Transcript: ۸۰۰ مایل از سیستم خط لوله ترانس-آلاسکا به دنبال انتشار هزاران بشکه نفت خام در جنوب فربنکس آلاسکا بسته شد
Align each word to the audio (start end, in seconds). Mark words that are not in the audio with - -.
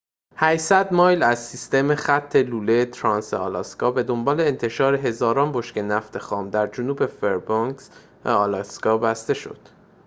۸۰۰ 0.37 0.91
مایل 0.93 1.23
از 1.23 1.39
سیستم 1.49 1.95
خط 1.95 2.35
لوله 2.35 2.85
ترانس-آلاسکا 2.85 3.91
به 3.91 4.03
دنبال 4.03 4.41
انتشار 4.41 4.95
هزاران 4.95 5.51
بشکه 5.51 5.81
نفت 5.81 6.17
خام 6.17 6.49
در 6.49 6.67
جنوب 6.67 7.05
فربنکس 7.05 7.89
آلاسکا 8.25 8.97
بسته 8.97 9.33
شد 9.33 9.59